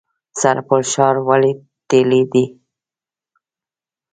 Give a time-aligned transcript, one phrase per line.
[0.41, 1.51] سرپل ښار ولې
[1.89, 2.45] تیلي دی؟